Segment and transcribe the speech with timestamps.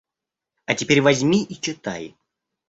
[0.65, 2.15] –А теперь возьми и читай.